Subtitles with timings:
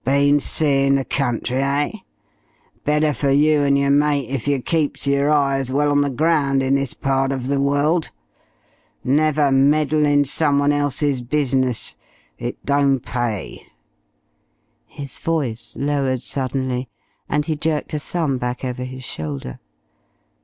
[0.03, 1.91] "Been seein' the country eh?
[2.83, 6.63] Better fer you and yer mate if yer keeps yer eyes well on the ground
[6.63, 8.09] in this part uv the world.
[9.03, 11.97] Never meddle in someone else's business.
[12.39, 13.63] It don't pay."
[14.87, 16.89] His voice lowered suddenly,
[17.29, 19.59] and he jerked a thumb back over his shoulder.